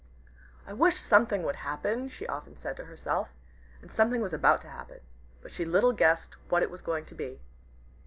[0.65, 3.29] "I wish something would happen," she often said to herself.
[3.83, 5.01] And something was about to happen.
[5.43, 7.39] But she little guessed what it was going to be.